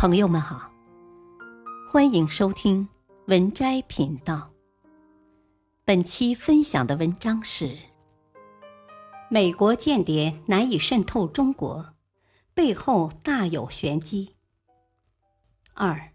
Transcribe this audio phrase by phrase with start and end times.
[0.00, 0.72] 朋友们好，
[1.86, 2.88] 欢迎收听
[3.26, 4.50] 文摘频道。
[5.84, 7.76] 本期分享的文章是：
[9.28, 11.92] 美国间谍难以渗透中国，
[12.54, 14.36] 背后大有玄机。
[15.74, 16.14] 二，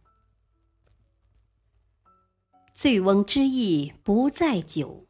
[2.73, 5.05] 醉翁之意不在酒。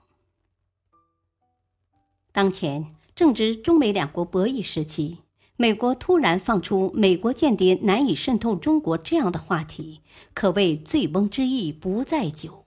[2.34, 5.22] 当前正值中美两国博弈时期。
[5.58, 10.02] 美国突然放出“美国间谍难以渗透中国”这样的话题，
[10.34, 12.66] 可谓醉翁之意不在酒。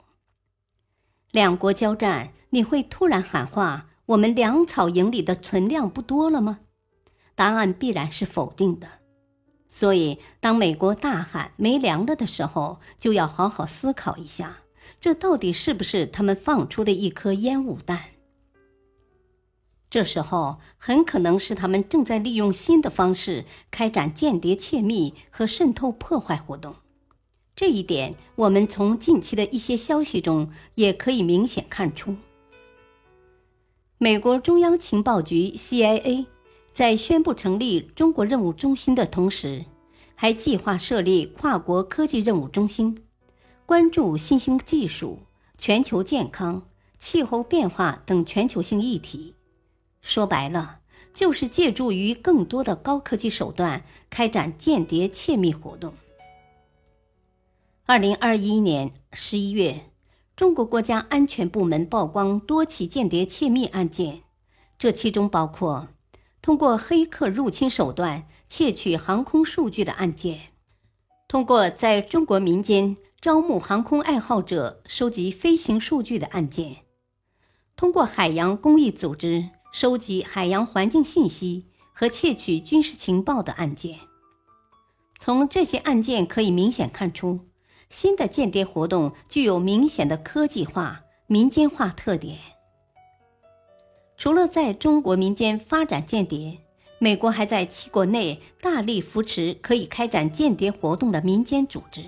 [1.30, 6.60] 两国交战，你会突然喊话：“我们粮草营里的存量不多了吗？”
[7.36, 8.88] 答案必然是否定的。
[9.68, 14.60] 所以，当美国大喊没粮了的时候，就要好好思考一下，
[14.98, 18.00] 这到底是不是他们放出的一颗烟雾弹？
[19.90, 26.76] 这时候很可能是他们正在利用新的方式开展间谍窃密和渗透破坏活动。
[27.56, 32.16] 这一点，我们从近期的一些消息中也可以明显看出。
[33.96, 36.26] 美国中央情报局 （CIA）
[36.72, 39.64] 在宣布成立中国任务中心的同时，
[40.14, 43.02] 还计划设立跨国科技任务中心，
[43.66, 45.20] 关注新兴技术、
[45.56, 46.62] 全球健康、
[46.98, 49.34] 气候变化等全球性议题。
[50.08, 50.80] 说白了，
[51.12, 55.92] 就是借助于更多的高科技手段开展间谍窃密活动。
[57.84, 59.90] 二零二一年十一月，
[60.34, 64.22] 中国国家安全部门曝光多起间谍窃密案件，
[64.78, 65.88] 这其中包括
[66.40, 70.40] 通过黑客入侵手段窃取航空数据的案件，
[71.28, 76.76] 通过在中国民间招募航空爱好者收集飞行数据的案件，
[77.76, 79.50] 通过海洋公益组织。
[79.80, 84.00] 收集海洋环境信息和窃取军事情报的案件，
[85.20, 87.46] 从这些案件可以明显看出，
[87.88, 92.40] 新的间谍活动具有明显的科技化、民间化特点。
[94.16, 96.58] 除了在中国民间发展间谍，
[96.98, 102.04] 美国还在其国内大力扶持可以开展间谍活动的民间组织。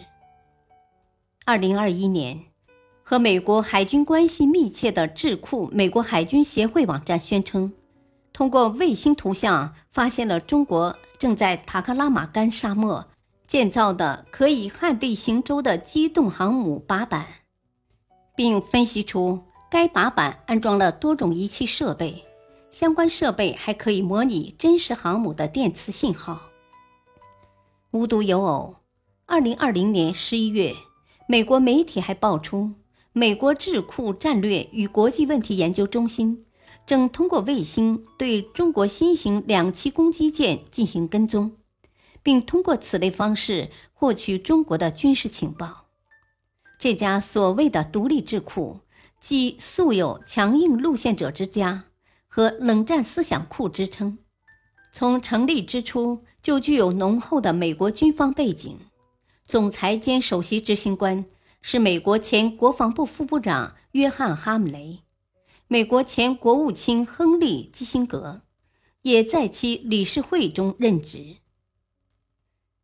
[1.44, 2.49] 二零二一年。
[3.10, 7.72] 和美国海军关系密切的智库美国海军协会网站宣称，
[8.32, 13.04] 通过卫星图像发现了中国正在塔克拉玛干沙漠
[13.48, 17.26] 建造的可以旱地行舟的机动航母靶板，
[18.36, 22.24] 并分析出该靶板安装了多种仪器设备，
[22.70, 26.40] 相关设备还可以模拟真实航母的电磁信号。
[27.90, 28.76] 无独有偶，
[29.26, 30.72] 二零二零年十一月，
[31.26, 32.70] 美国媒体还爆出。
[33.12, 36.46] 美国智库战略与国际问题研究中心
[36.86, 41.56] 正通过卫星对中国新型两栖攻击舰进行跟踪，
[42.22, 45.86] 并通过此类方式获取中国的军事情报。
[46.78, 48.78] 这家所谓的独立智库，
[49.20, 51.84] 即素有“强硬路线者之家”
[52.28, 54.18] 和“冷战思想库”之称，
[54.92, 58.78] 从成立之初就具有浓厚的美国军方背景，
[59.44, 61.24] 总裁兼首席执行官。
[61.62, 65.00] 是美国前国防部副部长约翰·哈姆雷，
[65.68, 68.42] 美国前国务卿亨利·基辛格
[69.02, 71.36] 也在其理事会中任职。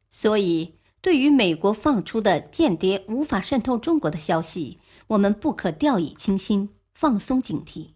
[0.09, 7.91] 所以，对于美国放出的间谍无法渗透中国的消息，我们不可掉以轻心，放松警惕。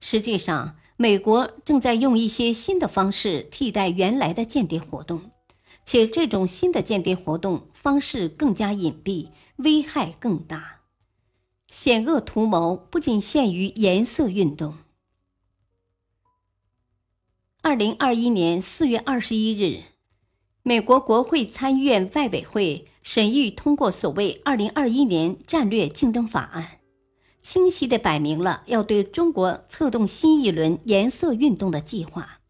[0.00, 5.30] 实际上，美国正在用一些新的方式替代原来的间谍活动。
[5.86, 10.80] 且这种新的间谍活动方式更加隐蔽，危害更大，
[11.70, 14.78] 险恶图谋不仅限于颜色运动。
[17.62, 19.84] 二零二一年四月二十一日，
[20.64, 26.64] 美国国会参议院外委会审议通过所谓《二零二一年战略竞争法案》，
[27.42, 32.40] 清晰地摆明了要对中国策动新一轮颜色运动的计划。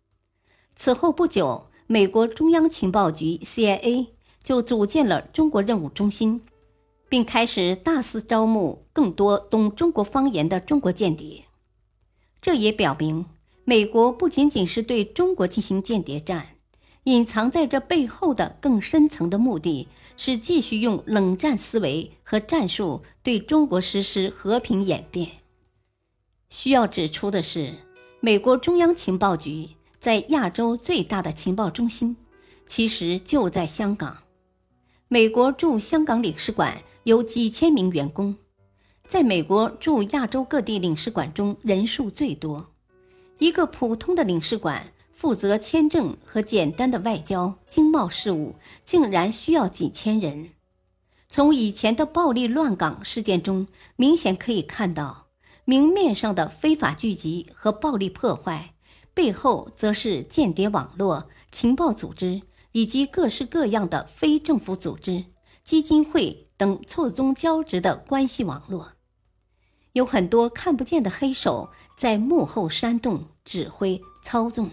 [0.75, 1.69] 此后不久。
[1.89, 4.09] 美国中央情报局 （CIA）
[4.43, 6.41] 就组建了中国任务中心，
[7.09, 11.45] 并开始大肆招募更多懂中国方言的中国间谍。
[12.41, 13.27] 这也表明，
[13.65, 16.57] 美国不仅仅是对中国进行间谍战，
[17.05, 19.87] 隐藏在这背后的更深层的目的
[20.17, 25.31] 是继续用冷战思维和战术对中国实施和平演变。
[26.49, 27.75] 需要指出的是，
[28.19, 29.69] 美国中央情报局。
[30.07, 32.17] 在亚洲最大的情报中心，
[32.65, 34.19] 其实就在香港。
[35.09, 38.37] 美国驻香港领事馆有几千名员工，
[39.03, 42.73] 在美国驻亚洲各地领事馆中人数最多。
[43.39, 48.55] 一个普通的领事馆负责签证和简单的外交、经贸事务，
[48.85, 50.51] 竟然需要几千人。
[51.27, 53.67] 从以前的暴力乱港事件中，
[53.97, 55.27] 明显可以看到，
[55.65, 58.75] 明面上的非法聚集和暴力破坏，
[59.17, 62.43] 背后则是间谍网络、情报组织
[62.73, 65.25] 以及各式各样的非政府组织、
[65.65, 68.93] 基金会等错综交织的关系网络。
[69.95, 74.69] 有很多看不见的黑手在幕后煽动、指挥、操纵，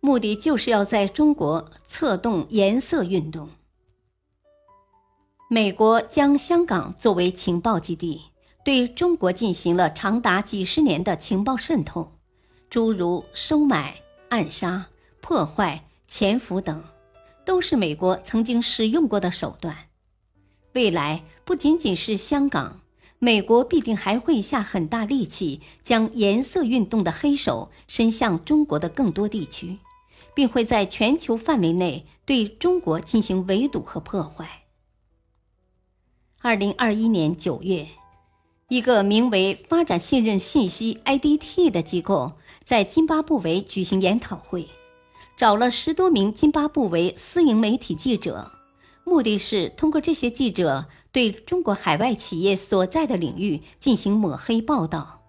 [0.00, 3.50] 目的就是要在中国策动颜色运动。
[5.50, 8.22] 美国将香港作为情报基地，
[8.64, 12.11] 对中国进行了长达几十年的情报渗透，
[12.72, 14.86] 诸如收买、暗杀、
[15.20, 16.82] 破坏、潜伏等，
[17.44, 19.76] 都是美国曾经使用过的手段。
[20.72, 22.80] 未来不仅仅是香港，
[23.18, 29.76] 美国必定还会下很大力气，将颜色运动的黑手伸向中国的更多地区，
[30.34, 34.62] 并会在全球范围内对中国进行围堵和破坏。
[36.40, 37.86] 二零二一年九月，
[38.72, 42.32] 一个名为“发展信任信息 （IDT）” 的机构
[42.64, 44.66] 在津巴布韦举行研讨会，
[45.36, 48.50] 找了十多名津巴布韦私营媒体记者，
[49.04, 55.20] 目的是通过这些记者对中国海外企业所在的领域进行抹黑报道。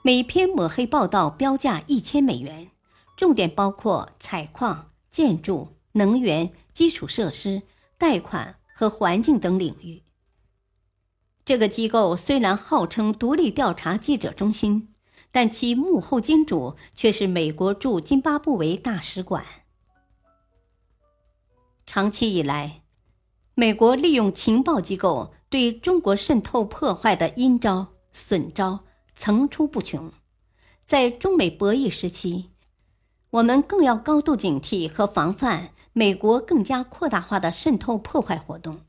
[0.00, 2.70] 每篇抹黑报道标价一千美元，
[3.18, 7.60] 重点包括采矿、建筑、能源、基础设施、
[7.98, 10.00] 贷款和环境等领域。
[11.48, 14.92] 这个机构虽然号称独立调查记者中心，
[15.32, 19.42] 但其幕后金主却是美国驻津巴布韦大使馆。
[21.86, 22.82] 长期以来，
[23.54, 28.80] 美国利用情报机构对中国渗透破坏的阴招、损招
[29.16, 30.12] 层出不穷。
[30.84, 32.50] 在中美博弈时期，
[33.30, 38.82] 我们更要高度警惕和防范美国更加扩大化的渗透破坏活动，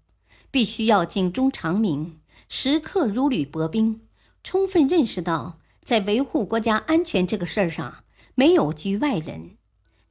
[0.51, 2.18] 必须要警钟长鸣。
[2.51, 4.07] 时刻如履薄冰，
[4.43, 8.03] 充分认识到，在维护国家安全这个事儿上，
[8.33, 9.57] 没有局外人，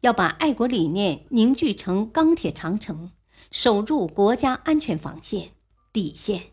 [0.02, 3.10] 要把爱国理念凝聚成钢铁长城，
[3.50, 5.50] 守住国家安全防线
[5.92, 6.52] 底线，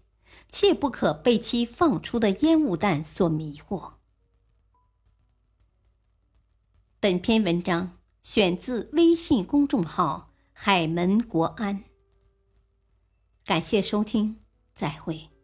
[0.50, 3.94] 切不可被其放出的烟雾弹所迷惑。
[7.00, 11.84] 本篇文章选自微信公众号“海门国安”，
[13.46, 14.38] 感谢收听，
[14.74, 15.35] 再会。